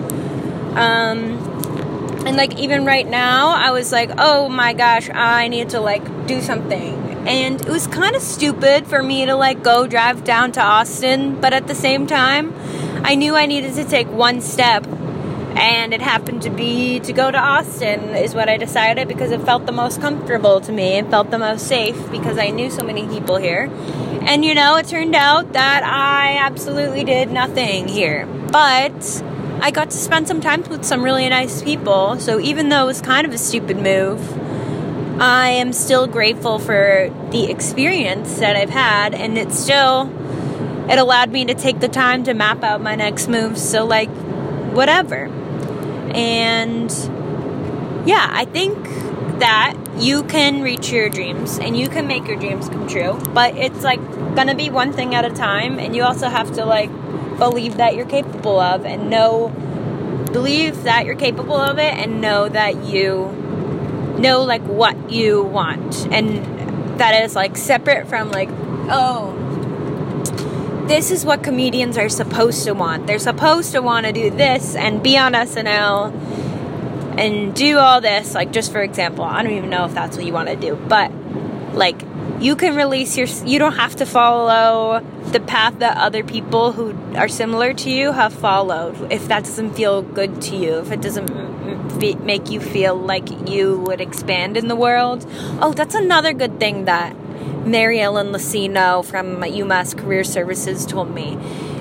Um, 0.76 1.38
and 2.26 2.36
like 2.36 2.58
even 2.58 2.84
right 2.86 3.06
now, 3.06 3.48
I 3.48 3.72
was 3.72 3.92
like, 3.92 4.10
oh 4.16 4.48
my 4.48 4.72
gosh, 4.72 5.10
I 5.10 5.48
need 5.48 5.70
to 5.70 5.80
like 5.80 6.26
do 6.26 6.40
something. 6.40 6.94
And 7.28 7.60
it 7.60 7.68
was 7.68 7.86
kind 7.86 8.16
of 8.16 8.22
stupid 8.22 8.86
for 8.86 9.02
me 9.02 9.26
to 9.26 9.36
like 9.36 9.62
go 9.62 9.86
drive 9.86 10.24
down 10.24 10.52
to 10.52 10.60
Austin, 10.60 11.40
but 11.40 11.52
at 11.52 11.66
the 11.66 11.74
same 11.74 12.06
time, 12.06 12.54
I 13.04 13.14
knew 13.14 13.34
I 13.34 13.46
needed 13.46 13.74
to 13.74 13.84
take 13.84 14.08
one 14.08 14.40
step 14.40 14.86
and 15.56 15.92
it 15.92 16.00
happened 16.00 16.42
to 16.42 16.50
be 16.50 17.00
to 17.00 17.12
go 17.12 17.30
to 17.30 17.38
Austin 17.38 18.14
is 18.16 18.34
what 18.34 18.48
I 18.48 18.56
decided 18.56 19.08
because 19.08 19.30
it 19.30 19.42
felt 19.42 19.66
the 19.66 19.72
most 19.72 20.00
comfortable 20.00 20.60
to 20.62 20.72
me. 20.72 20.98
It 20.98 21.10
felt 21.10 21.30
the 21.30 21.38
most 21.38 21.66
safe 21.66 22.10
because 22.10 22.38
I 22.38 22.50
knew 22.50 22.70
so 22.70 22.84
many 22.84 23.06
people 23.06 23.36
here. 23.36 23.70
And 24.22 24.44
you 24.44 24.54
know, 24.54 24.76
it 24.76 24.86
turned 24.86 25.14
out 25.14 25.52
that 25.52 25.82
I 25.84 26.36
absolutely 26.38 27.04
did 27.04 27.30
nothing 27.30 27.88
here. 27.88 28.26
But 28.26 29.22
I 29.60 29.70
got 29.70 29.90
to 29.90 29.96
spend 29.96 30.26
some 30.26 30.40
time 30.40 30.62
with 30.64 30.84
some 30.84 31.02
really 31.02 31.28
nice 31.28 31.62
people. 31.62 32.18
So 32.18 32.40
even 32.40 32.68
though 32.68 32.84
it 32.84 32.86
was 32.86 33.00
kind 33.00 33.26
of 33.26 33.32
a 33.32 33.38
stupid 33.38 33.76
move, 33.76 34.20
I 35.20 35.50
am 35.50 35.72
still 35.72 36.06
grateful 36.06 36.58
for 36.58 37.12
the 37.30 37.50
experience 37.50 38.38
that 38.38 38.56
I've 38.56 38.70
had 38.70 39.14
and 39.14 39.36
it 39.36 39.52
still 39.52 40.06
it 40.90 40.98
allowed 40.98 41.30
me 41.30 41.44
to 41.44 41.54
take 41.54 41.80
the 41.80 41.88
time 41.88 42.24
to 42.24 42.34
map 42.34 42.62
out 42.62 42.80
my 42.80 42.94
next 42.94 43.28
moves. 43.28 43.62
So 43.62 43.84
like 43.84 44.10
whatever. 44.72 45.26
And 46.14 46.90
yeah, 48.06 48.28
I 48.30 48.44
think 48.44 48.76
that 49.38 49.74
you 49.98 50.22
can 50.24 50.62
reach 50.62 50.90
your 50.90 51.08
dreams 51.08 51.58
and 51.58 51.76
you 51.76 51.88
can 51.88 52.06
make 52.06 52.26
your 52.26 52.36
dreams 52.36 52.68
come 52.68 52.86
true, 52.86 53.20
but 53.32 53.56
it's 53.56 53.82
like 53.82 54.00
gonna 54.34 54.54
be 54.54 54.70
one 54.70 54.92
thing 54.92 55.14
at 55.14 55.24
a 55.24 55.30
time, 55.30 55.78
and 55.78 55.94
you 55.94 56.02
also 56.02 56.28
have 56.28 56.52
to 56.54 56.64
like 56.64 56.90
believe 57.38 57.76
that 57.78 57.94
you're 57.94 58.06
capable 58.06 58.58
of 58.58 58.86
and 58.86 59.10
know, 59.10 59.48
believe 60.32 60.84
that 60.84 61.06
you're 61.06 61.16
capable 61.16 61.56
of 61.56 61.78
it, 61.78 61.94
and 61.94 62.20
know 62.20 62.48
that 62.48 62.84
you 62.84 63.26
know 64.18 64.42
like 64.42 64.62
what 64.62 65.10
you 65.10 65.42
want, 65.42 66.06
and 66.12 66.98
that 66.98 67.24
is 67.24 67.34
like 67.34 67.56
separate 67.56 68.06
from 68.06 68.30
like, 68.30 68.48
oh, 68.90 69.34
this 70.92 71.10
is 71.10 71.24
what 71.24 71.42
comedians 71.42 71.96
are 71.96 72.10
supposed 72.10 72.64
to 72.64 72.74
want. 72.74 73.06
They're 73.06 73.18
supposed 73.18 73.72
to 73.72 73.80
want 73.80 74.04
to 74.04 74.12
do 74.12 74.28
this 74.28 74.76
and 74.76 75.02
be 75.02 75.16
on 75.16 75.32
SNL 75.32 76.12
and 77.18 77.54
do 77.54 77.78
all 77.78 78.02
this. 78.02 78.34
Like, 78.34 78.52
just 78.52 78.70
for 78.70 78.82
example, 78.82 79.24
I 79.24 79.42
don't 79.42 79.52
even 79.52 79.70
know 79.70 79.86
if 79.86 79.94
that's 79.94 80.18
what 80.18 80.26
you 80.26 80.34
want 80.34 80.50
to 80.50 80.56
do, 80.56 80.76
but 80.76 81.10
like, 81.72 82.02
you 82.40 82.56
can 82.56 82.76
release 82.76 83.16
your, 83.16 83.26
you 83.46 83.58
don't 83.58 83.76
have 83.76 83.96
to 83.96 84.04
follow 84.04 85.00
the 85.28 85.40
path 85.40 85.78
that 85.78 85.96
other 85.96 86.22
people 86.22 86.72
who 86.72 86.94
are 87.16 87.28
similar 87.28 87.72
to 87.72 87.90
you 87.90 88.12
have 88.12 88.34
followed. 88.34 89.10
If 89.10 89.28
that 89.28 89.44
doesn't 89.44 89.72
feel 89.72 90.02
good 90.02 90.42
to 90.42 90.56
you, 90.56 90.80
if 90.80 90.92
it 90.92 91.00
doesn't 91.00 91.30
make 92.22 92.50
you 92.50 92.60
feel 92.60 92.96
like 92.96 93.48
you 93.48 93.78
would 93.78 94.02
expand 94.02 94.58
in 94.58 94.68
the 94.68 94.76
world. 94.76 95.24
Oh, 95.62 95.72
that's 95.72 95.94
another 95.94 96.34
good 96.34 96.60
thing 96.60 96.84
that 96.84 97.16
Mary 97.64 98.00
Ellen 98.00 98.32
Lucino 98.32 99.04
from 99.04 99.36
UMass 99.40 99.96
Career 99.96 100.24
Services 100.24 100.84
told 100.84 101.14
me 101.14 101.34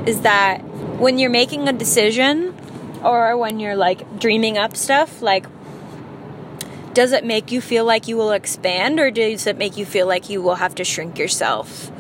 is 0.06 0.22
that 0.22 0.60
when 1.00 1.18
you're 1.18 1.32
making 1.32 1.68
a 1.68 1.74
decision 1.74 2.56
or 3.04 3.36
when 3.36 3.60
you're 3.60 3.76
like 3.76 4.20
dreaming 4.20 4.58
up 4.58 4.78
stuff, 4.78 5.22
like, 5.24 5.46
does 6.94 7.12
it 7.14 7.26
make 7.26 7.52
you 7.52 7.62
feel 7.62 7.84
like 7.84 8.08
you 8.08 8.16
will 8.16 8.32
expand 8.32 9.00
or 9.00 9.10
does 9.10 9.48
it 9.48 9.58
make 9.58 9.76
you 9.76 9.86
feel 9.86 10.06
like 10.06 10.30
you 10.30 10.42
will 10.42 10.56
have 10.56 10.76
to 10.76 10.84
shrink 10.84 11.18
yourself? 11.18 11.92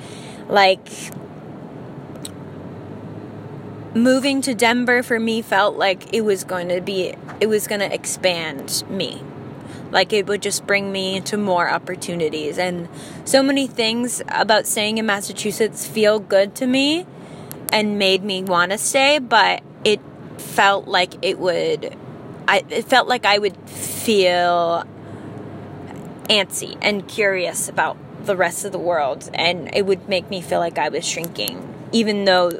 Like, 0.47 0.87
moving 3.95 4.41
to 4.43 4.53
Denver 4.53 5.01
for 5.01 5.19
me 5.19 5.41
felt 5.41 5.75
like 5.75 6.13
it 6.13 6.21
was 6.21 6.43
going 6.43 6.69
to 6.69 6.81
be, 6.81 7.15
it 7.39 7.47
was 7.47 7.67
going 7.67 7.81
to 7.81 7.91
expand 7.91 8.83
me 8.89 9.23
like 9.91 10.13
it 10.13 10.27
would 10.27 10.41
just 10.41 10.65
bring 10.65 10.91
me 10.91 11.21
to 11.21 11.37
more 11.37 11.69
opportunities. 11.69 12.57
And 12.57 12.89
so 13.25 13.43
many 13.43 13.67
things 13.67 14.21
about 14.27 14.65
staying 14.65 14.97
in 14.97 15.05
Massachusetts 15.05 15.85
feel 15.85 16.19
good 16.19 16.55
to 16.55 16.67
me 16.67 17.05
and 17.71 17.99
made 17.99 18.23
me 18.23 18.43
want 18.43 18.71
to 18.71 18.77
stay, 18.77 19.19
but 19.19 19.61
it 19.83 19.99
felt 20.37 20.87
like 20.87 21.13
it 21.21 21.39
would 21.39 21.95
I 22.47 22.63
it 22.69 22.85
felt 22.85 23.07
like 23.07 23.25
I 23.25 23.37
would 23.37 23.55
feel 23.69 24.83
antsy 26.29 26.77
and 26.81 27.07
curious 27.07 27.69
about 27.69 27.97
the 28.25 28.35
rest 28.35 28.65
of 28.65 28.71
the 28.71 28.79
world 28.79 29.29
and 29.33 29.73
it 29.73 29.85
would 29.85 30.07
make 30.07 30.29
me 30.29 30.41
feel 30.41 30.59
like 30.59 30.77
I 30.77 30.89
was 30.89 31.07
shrinking 31.07 31.73
even 31.91 32.25
though 32.25 32.51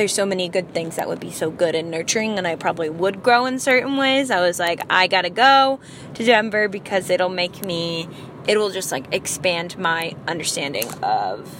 there's 0.00 0.14
so 0.14 0.24
many 0.24 0.48
good 0.48 0.72
things 0.72 0.96
that 0.96 1.06
would 1.08 1.20
be 1.20 1.30
so 1.30 1.50
good 1.50 1.74
and 1.74 1.90
nurturing 1.90 2.38
and 2.38 2.46
I 2.46 2.56
probably 2.56 2.88
would 2.88 3.22
grow 3.22 3.44
in 3.44 3.58
certain 3.58 3.98
ways. 3.98 4.30
I 4.30 4.40
was 4.40 4.58
like, 4.58 4.80
I 4.88 5.06
gotta 5.06 5.28
go 5.28 5.78
to 6.14 6.24
Denver 6.24 6.68
because 6.68 7.10
it'll 7.10 7.28
make 7.28 7.66
me 7.66 8.08
it 8.48 8.56
will 8.56 8.70
just 8.70 8.92
like 8.92 9.12
expand 9.12 9.76
my 9.76 10.16
understanding 10.26 10.88
of 11.02 11.54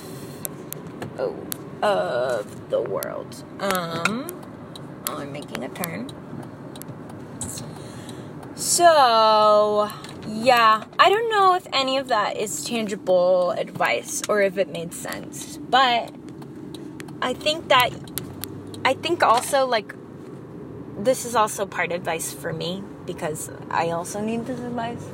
oh 1.18 1.36
of 1.82 2.70
the 2.70 2.80
world. 2.80 3.44
Um 3.60 4.26
oh, 5.06 5.18
I'm 5.18 5.32
making 5.32 5.62
a 5.62 5.68
turn. 5.68 6.08
So 8.54 9.90
yeah, 10.26 10.84
I 10.98 11.10
don't 11.10 11.30
know 11.30 11.56
if 11.56 11.66
any 11.74 11.98
of 11.98 12.08
that 12.08 12.38
is 12.38 12.64
tangible 12.64 13.50
advice 13.50 14.22
or 14.30 14.40
if 14.40 14.56
it 14.56 14.70
made 14.70 14.94
sense, 14.94 15.58
but 15.58 16.10
I 17.20 17.34
think 17.34 17.68
that 17.68 18.09
I 18.90 18.94
think 18.94 19.22
also 19.22 19.66
like 19.66 19.94
this 20.98 21.24
is 21.24 21.36
also 21.36 21.64
part 21.64 21.92
advice 21.92 22.32
for 22.32 22.52
me 22.52 22.82
because 23.06 23.48
I 23.70 23.90
also 23.90 24.20
need 24.20 24.46
this 24.46 24.58
advice. 24.58 25.04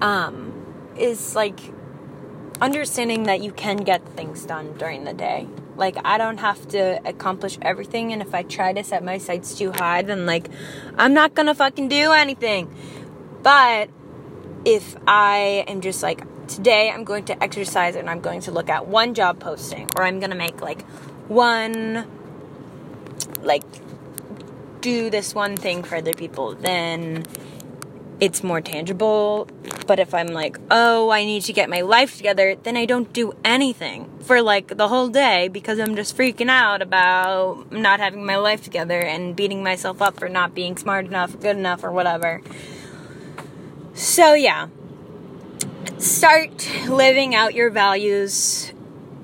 Um, 0.00 0.64
is 0.96 1.36
like 1.36 1.60
understanding 2.62 3.24
that 3.24 3.42
you 3.42 3.52
can 3.52 3.76
get 3.76 4.00
things 4.16 4.46
done 4.46 4.78
during 4.78 5.04
the 5.04 5.12
day. 5.12 5.46
Like 5.76 5.98
I 6.06 6.16
don't 6.16 6.38
have 6.38 6.66
to 6.68 7.06
accomplish 7.06 7.58
everything, 7.60 8.14
and 8.14 8.22
if 8.22 8.32
I 8.34 8.44
try 8.44 8.72
to 8.72 8.82
set 8.82 9.04
my 9.04 9.18
sights 9.18 9.58
too 9.58 9.72
high, 9.72 10.00
then 10.00 10.24
like 10.24 10.48
I'm 10.96 11.12
not 11.12 11.34
gonna 11.34 11.54
fucking 11.54 11.88
do 11.88 12.12
anything. 12.12 12.74
But 13.42 13.90
if 14.64 14.96
I 15.06 15.66
am 15.68 15.82
just 15.82 16.02
like 16.02 16.24
today, 16.46 16.90
I'm 16.90 17.04
going 17.04 17.26
to 17.26 17.42
exercise 17.42 17.94
and 17.94 18.08
I'm 18.08 18.20
going 18.20 18.40
to 18.48 18.52
look 18.52 18.70
at 18.70 18.86
one 18.86 19.12
job 19.12 19.38
posting, 19.38 19.90
or 19.96 20.02
I'm 20.02 20.18
gonna 20.18 20.34
make 20.34 20.62
like 20.62 20.80
one 21.28 22.06
like 23.42 23.62
do 24.80 25.10
this 25.10 25.34
one 25.34 25.56
thing 25.56 25.82
for 25.82 25.96
other 25.96 26.12
people, 26.12 26.54
then 26.54 27.24
it's 28.20 28.44
more 28.44 28.60
tangible. 28.60 29.48
But 29.86 29.98
if 29.98 30.14
I'm 30.14 30.28
like, 30.28 30.58
oh, 30.70 31.10
I 31.10 31.24
need 31.24 31.42
to 31.42 31.52
get 31.52 31.68
my 31.68 31.80
life 31.80 32.16
together, 32.16 32.56
then 32.62 32.76
I 32.76 32.84
don't 32.84 33.12
do 33.12 33.32
anything 33.44 34.08
for 34.20 34.42
like 34.42 34.76
the 34.76 34.88
whole 34.88 35.08
day 35.08 35.48
because 35.48 35.78
I'm 35.78 35.96
just 35.96 36.16
freaking 36.16 36.48
out 36.48 36.82
about 36.82 37.72
not 37.72 37.98
having 37.98 38.24
my 38.24 38.36
life 38.36 38.62
together 38.62 39.00
and 39.00 39.34
beating 39.34 39.62
myself 39.62 40.00
up 40.00 40.18
for 40.18 40.28
not 40.28 40.54
being 40.54 40.76
smart 40.76 41.06
enough, 41.06 41.38
good 41.40 41.56
enough, 41.56 41.82
or 41.82 41.90
whatever. 41.90 42.40
So, 43.94 44.34
yeah. 44.34 44.68
Start 45.98 46.68
living 46.88 47.34
out 47.34 47.54
your 47.54 47.70
values 47.70 48.72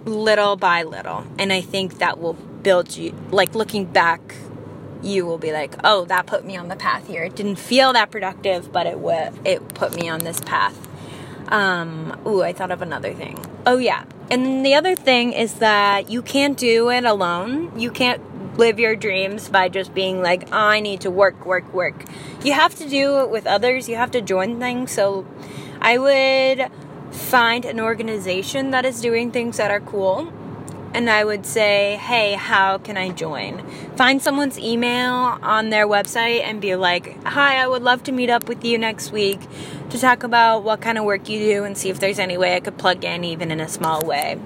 little 0.05 0.57
by 0.57 0.83
little. 0.83 1.25
And 1.39 1.53
I 1.53 1.61
think 1.61 1.99
that 1.99 2.19
will 2.19 2.37
build 2.63 2.97
you, 2.97 3.15
like 3.31 3.55
looking 3.55 3.85
back 3.85 4.35
you 5.03 5.25
will 5.25 5.39
be 5.39 5.53
like, 5.53 5.75
"Oh, 5.85 6.05
that 6.07 6.27
put 6.27 6.45
me 6.45 6.57
on 6.57 6.69
the 6.69 6.77
path 6.77 7.07
here. 7.07 7.23
It 7.25 7.37
didn't 7.37 7.57
feel 7.57 7.93
that 7.93 8.11
productive, 8.11 8.73
but 8.73 8.87
it 8.87 8.95
w- 8.95 9.31
it 9.45 9.69
put 9.75 9.95
me 9.95 10.09
on 10.09 10.21
this 10.21 10.41
path." 10.41 10.77
Um, 11.49 12.19
ooh, 12.27 12.43
I 12.43 12.53
thought 12.53 12.71
of 12.71 12.83
another 12.83 13.15
thing. 13.15 13.39
Oh 13.67 13.79
yeah, 13.79 14.05
and 14.31 14.65
the 14.65 14.75
other 14.75 14.95
thing 14.95 15.33
is 15.33 15.55
that 15.55 16.11
you 16.11 16.23
can't 16.23 16.57
do 16.57 16.91
it 16.91 17.05
alone. 17.05 17.79
You 17.79 17.91
can't 17.91 18.21
live 18.59 18.79
your 18.81 18.97
dreams 18.97 19.49
by 19.49 19.69
just 19.69 19.95
being 19.95 20.21
like, 20.21 20.49
oh, 20.51 20.57
I 20.57 20.81
need 20.81 21.03
to 21.03 21.13
work, 21.13 21.47
work, 21.47 21.73
work. 21.73 22.05
You 22.43 22.53
have 22.55 22.75
to 22.77 22.89
do 22.89 23.21
it 23.21 23.31
with 23.31 23.47
others. 23.47 23.89
You 23.89 23.95
have 23.95 24.11
to 24.11 24.21
join 24.21 24.59
things. 24.59 24.91
So 24.91 25.25
I 25.81 25.97
would 25.97 26.69
find 27.15 27.65
an 27.65 27.79
organization 27.79 28.73
that 28.73 28.85
is 28.85 29.01
doing 29.01 29.31
things 29.31 29.59
that 29.59 29.71
are 29.71 29.81
cool 29.81 30.33
and 30.95 31.11
I 31.11 31.25
would 31.25 31.45
say, 31.45 31.97
hey, 31.97 32.35
how 32.35 32.79
can 32.79 32.97
I 32.97 33.11
join? 33.11 33.65
Find 33.97 34.23
someone's 34.23 34.59
email 34.59 35.39
on 35.43 35.71
their 35.71 35.87
website 35.87 36.43
and 36.43 36.61
be 36.61 36.77
like, 36.77 37.23
hi, 37.25 37.57
I 37.57 37.69
would 37.69 37.83
love 37.83 38.03
to 38.05 38.13
meet 38.13 38.31
up 38.31 38.49
with 38.49 38.65
you 38.65 38.79
next 38.79 39.13
week 39.13 39.41
to 39.91 39.99
talk 39.99 40.23
about 40.23 40.65
what 40.65 40.81
kind 40.81 40.99
of 40.99 41.05
work 41.05 41.29
you 41.29 41.39
do 41.39 41.65
and 41.65 41.77
see 41.77 41.91
if 41.91 42.01
there's 42.01 42.19
any 42.19 42.39
way 42.39 42.57
I 42.57 42.61
could 42.61 42.79
plug 42.79 43.05
in, 43.05 43.25
even 43.25 43.51
in 43.51 43.61
a 43.61 43.69
small 43.69 44.05
way. 44.05 44.41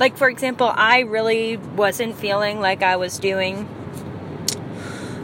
Like, 0.00 0.16
for 0.16 0.28
example, 0.28 0.72
I 0.74 1.00
really 1.00 1.58
wasn't 1.58 2.16
feeling 2.16 2.60
like 2.60 2.82
I 2.82 2.96
was 2.96 3.18
doing, 3.18 3.68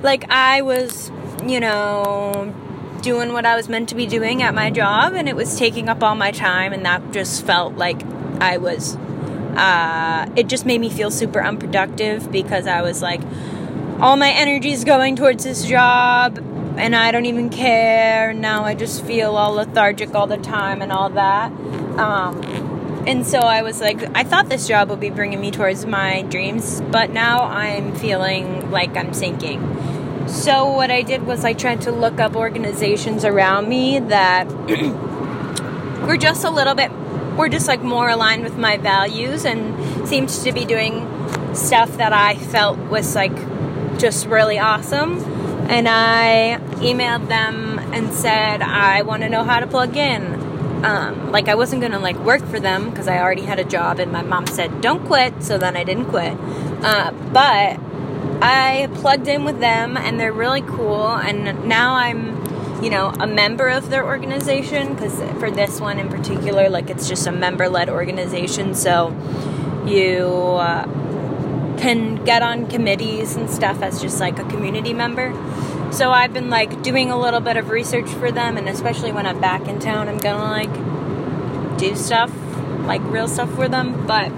like, 0.03 0.31
I 0.31 0.63
was, 0.63 1.11
you 1.45 1.59
know, 1.59 2.55
doing 3.01 3.33
what 3.33 3.47
I 3.47 3.57
was 3.57 3.69
meant 3.69 3.89
to 3.89 3.95
be 3.95 4.07
doing 4.07 4.43
at 4.43 4.55
my 4.55 4.71
job, 4.71 5.15
and 5.15 5.29
it 5.29 5.35
was 5.35 5.59
taking 5.59 5.89
up 5.89 6.03
all 6.03 6.15
my 6.15 6.31
time, 6.31 6.73
and 6.73 6.85
that 6.85 7.13
just 7.13 7.45
felt 7.47 7.75
like 7.75 8.03
I 8.41 8.59
was 8.59 8.97
uh, 9.59 10.31
it 10.37 10.47
just 10.47 10.65
made 10.65 10.81
me 10.81 10.89
feel 10.89 11.11
super 11.11 11.43
unproductive 11.43 12.31
because 12.31 12.67
I 12.67 12.83
was 12.83 13.03
like, 13.03 13.21
all 14.01 14.17
my 14.17 14.31
energy 14.31 14.71
is 14.71 14.85
going 14.85 15.17
towards 15.17 15.43
this 15.43 15.65
job 15.65 16.39
and 16.79 16.95
I 16.95 17.11
don't 17.11 17.27
even 17.27 17.51
care. 17.51 18.33
Now 18.33 18.65
I 18.65 18.75
just 18.75 19.05
feel 19.05 19.37
all 19.37 19.55
lethargic 19.55 20.15
all 20.15 20.29
the 20.29 20.37
time 20.37 20.81
and 20.81 20.93
all 20.93 21.11
that. 21.11 21.51
Um, 21.99 22.41
and 23.07 23.27
so 23.27 23.41
I 23.41 23.63
was 23.63 23.81
like, 23.81 24.01
I 24.17 24.23
thought 24.23 24.49
this 24.49 24.69
job 24.69 24.91
would 24.91 25.01
be 25.01 25.11
bringing 25.11 25.41
me 25.41 25.51
towards 25.51 25.85
my 25.87 26.23
dreams, 26.23 26.81
but 26.93 27.11
now 27.11 27.43
I'm 27.45 27.97
feeling 27.97 28.71
like 28.71 28.97
I'm 28.97 29.13
sinking. 29.13 30.29
So 30.29 30.71
what 30.71 30.91
I 30.91 31.03
did 31.03 31.27
was 31.27 31.45
I 31.45 31.55
tried 31.55 31.81
to 31.83 31.91
look 31.91 32.21
up 32.21 32.37
organizations 32.37 33.25
around 33.25 33.69
me 33.69 33.99
that 33.99 34.47
were 36.07 36.17
just 36.17 36.45
a 36.45 36.51
little 36.51 36.75
bit 36.75 36.93
were 37.39 37.49
just 37.49 37.69
like 37.69 37.83
more 37.83 38.09
aligned 38.09 38.43
with 38.43 38.59
my 38.59 38.77
values 38.77 39.45
and 39.45 40.07
seemed 40.09 40.29
to 40.29 40.53
be 40.53 40.65
doing 40.65 41.07
stuff 41.55 41.97
that 41.97 42.13
I 42.13 42.35
felt 42.35 42.77
was 42.77 43.15
like 43.15 43.35
just 43.99 44.27
really 44.27 44.59
awesome. 44.59 45.19
And 45.71 45.89
I 45.89 46.59
emailed 46.77 47.29
them 47.29 47.79
and 47.93 48.13
said, 48.13 48.63
I 48.63 49.03
want 49.03 49.23
to 49.23 49.29
know 49.29 49.45
how 49.45 49.61
to 49.61 49.67
plug 49.67 49.97
in. 49.97 50.49
Um, 50.85 51.33
like 51.33 51.49
I 51.49 51.57
wasn't 51.57 51.83
gonna 51.83 51.99
like 51.99 52.17
work 52.19 52.45
for 52.47 52.61
them 52.61 52.91
because 52.91 53.09
I 53.09 53.19
already 53.19 53.43
had 53.43 53.59
a 53.59 53.65
job, 53.65 53.99
and 53.99 54.13
my 54.13 54.23
mom 54.23 54.47
said 54.47 54.81
don't 54.81 55.05
quit, 55.07 55.43
so 55.43 55.59
then 55.59 55.77
I 55.77 55.83
didn't 55.83 56.07
quit. 56.07 56.39
Uh, 56.83 57.11
but 57.33 57.81
I 58.41 58.89
plugged 58.95 59.27
in 59.27 59.45
with 59.45 59.59
them, 59.59 59.97
and 59.97 60.21
they're 60.21 60.33
really 60.33 60.63
cool. 60.63 61.09
And 61.09 61.69
now 61.69 61.95
I'm 61.95 62.37
you 62.83 62.91
know, 62.91 63.09
a 63.09 63.27
member 63.27 63.69
of 63.69 63.91
their 63.91 64.05
organization 64.05 64.95
because 64.95 65.19
for 65.41 65.51
this 65.51 65.81
one 65.81 65.99
in 65.99 66.09
particular, 66.09 66.69
like 66.69 66.91
it's 66.91 67.09
just 67.09 67.27
a 67.27 67.33
member 67.33 67.69
led 67.69 67.89
organization. 67.89 68.75
So 68.75 69.09
you 69.87 70.27
uh, 70.27 70.85
can 71.79 72.25
get 72.25 72.43
on 72.43 72.69
committees 72.69 73.37
and 73.37 73.51
stuff 73.51 73.83
as 73.83 74.01
just 74.01 74.21
like 74.21 74.39
a 74.39 74.45
community 74.45 74.93
member. 74.93 75.33
So 75.93 76.11
I've 76.11 76.33
been 76.33 76.51
like 76.51 76.83
doing 76.83 77.11
a 77.11 77.19
little 77.19 77.41
bit 77.41 77.57
of 77.57 77.71
research 77.71 78.09
for 78.11 78.31
them, 78.31 78.57
and 78.57 78.69
especially 78.69 79.11
when 79.13 79.27
I'm 79.27 79.41
back 79.41 79.67
in 79.69 79.79
town, 79.81 80.09
I'm 80.09 80.19
gonna 80.19 80.45
like 80.45 81.79
do 81.79 81.97
stuff, 81.97 82.31
like 82.87 83.01
real 83.05 83.27
stuff 83.27 83.53
for 83.55 83.69
them. 83.69 84.07
But 84.07 84.31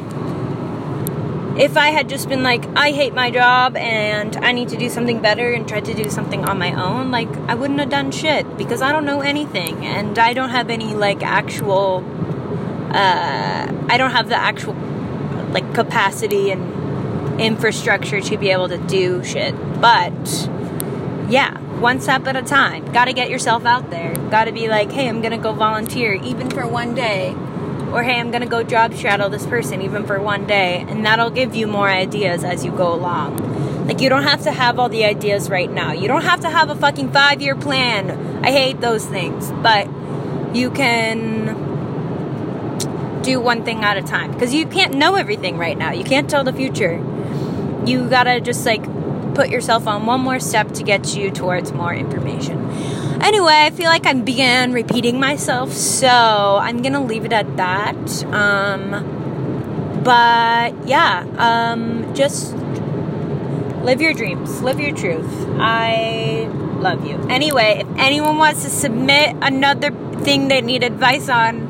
if 1.60 1.76
I 1.76 1.90
had 1.90 2.08
just 2.08 2.26
been 2.26 2.42
like, 2.42 2.64
I 2.74 2.90
hate 2.90 3.12
my 3.12 3.30
job 3.30 3.76
and 3.76 4.34
I 4.36 4.52
need 4.52 4.70
to 4.70 4.78
do 4.78 4.88
something 4.88 5.20
better 5.20 5.52
and 5.52 5.68
tried 5.68 5.84
to 5.84 5.94
do 5.94 6.08
something 6.08 6.46
on 6.46 6.58
my 6.58 6.72
own, 6.72 7.10
like, 7.10 7.28
I 7.48 7.54
wouldn't 7.54 7.78
have 7.80 7.90
done 7.90 8.12
shit 8.12 8.56
because 8.56 8.80
I 8.80 8.92
don't 8.92 9.04
know 9.04 9.20
anything 9.20 9.84
and 9.84 10.18
I 10.18 10.32
don't 10.32 10.48
have 10.48 10.70
any, 10.70 10.94
like, 10.94 11.22
actual, 11.22 12.02
uh, 12.94 13.72
I 13.90 13.96
don't 13.98 14.12
have 14.12 14.30
the 14.30 14.36
actual, 14.36 14.72
like, 15.52 15.74
capacity 15.74 16.50
and 16.50 17.38
infrastructure 17.38 18.22
to 18.22 18.38
be 18.38 18.48
able 18.48 18.70
to 18.70 18.78
do 18.78 19.22
shit. 19.22 19.54
But, 19.82 20.48
yeah, 21.28 21.58
one 21.78 22.00
step 22.00 22.26
at 22.26 22.36
a 22.36 22.42
time. 22.42 22.90
Gotta 22.90 23.12
get 23.12 23.28
yourself 23.28 23.66
out 23.66 23.90
there. 23.90 24.14
Gotta 24.30 24.52
be 24.52 24.68
like, 24.68 24.90
hey, 24.92 25.10
I'm 25.10 25.20
gonna 25.20 25.36
go 25.36 25.52
volunteer 25.52 26.14
even 26.14 26.48
for 26.48 26.66
one 26.66 26.94
day 26.94 27.36
or 27.92 28.02
hey, 28.02 28.18
I'm 28.18 28.30
gonna 28.30 28.46
go 28.46 28.62
job 28.62 28.94
straddle 28.94 29.28
this 29.28 29.46
person 29.46 29.82
even 29.82 30.06
for 30.06 30.20
one 30.20 30.46
day, 30.46 30.84
and 30.88 31.04
that'll 31.04 31.30
give 31.30 31.54
you 31.54 31.66
more 31.66 31.88
ideas 31.88 32.44
as 32.44 32.64
you 32.64 32.70
go 32.70 32.94
along. 32.94 33.86
Like, 33.86 34.00
you 34.00 34.08
don't 34.08 34.22
have 34.22 34.42
to 34.44 34.52
have 34.52 34.78
all 34.78 34.88
the 34.88 35.04
ideas 35.04 35.50
right 35.50 35.70
now. 35.70 35.92
You 35.92 36.06
don't 36.06 36.22
have 36.22 36.40
to 36.40 36.50
have 36.50 36.70
a 36.70 36.76
fucking 36.76 37.10
five 37.12 37.42
year 37.42 37.56
plan. 37.56 38.44
I 38.44 38.52
hate 38.52 38.80
those 38.80 39.04
things, 39.04 39.50
but 39.62 39.88
you 40.54 40.70
can 40.70 41.68
do 43.22 43.40
one 43.40 43.64
thing 43.64 43.84
at 43.84 43.96
a 43.96 44.02
time 44.02 44.32
because 44.32 44.54
you 44.54 44.66
can't 44.66 44.94
know 44.94 45.14
everything 45.16 45.58
right 45.58 45.76
now. 45.76 45.92
You 45.92 46.04
can't 46.04 46.30
tell 46.30 46.44
the 46.44 46.52
future. 46.52 46.96
You 47.86 48.08
gotta 48.08 48.40
just 48.40 48.64
like 48.64 48.82
put 49.34 49.50
yourself 49.50 49.86
on 49.86 50.06
one 50.06 50.20
more 50.20 50.40
step 50.40 50.72
to 50.72 50.82
get 50.82 51.16
you 51.16 51.30
towards 51.30 51.72
more 51.72 51.94
information. 51.94 52.58
Anyway, 53.22 53.52
I 53.52 53.70
feel 53.70 53.86
like 53.86 54.06
I 54.06 54.14
began 54.14 54.72
repeating 54.72 55.20
myself, 55.20 55.72
so 55.72 56.08
I'm 56.08 56.82
gonna 56.82 57.04
leave 57.04 57.24
it 57.24 57.32
at 57.32 57.56
that. 57.56 58.24
Um, 58.32 60.02
but 60.02 60.88
yeah, 60.88 61.26
um, 61.36 62.14
just 62.14 62.54
live 63.82 64.00
your 64.00 64.14
dreams, 64.14 64.62
live 64.62 64.80
your 64.80 64.94
truth. 64.94 65.30
I 65.58 66.48
love 66.80 67.06
you. 67.06 67.16
Anyway, 67.28 67.82
if 67.84 67.98
anyone 67.98 68.38
wants 68.38 68.64
to 68.64 68.70
submit 68.70 69.36
another 69.42 69.90
thing 70.22 70.48
they 70.48 70.60
need 70.60 70.82
advice 70.82 71.28
on, 71.28 71.68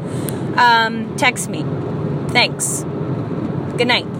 um, 0.56 1.16
text 1.16 1.48
me. 1.48 1.64
Thanks. 2.28 2.84
Good 3.76 3.88
night. 3.88 4.19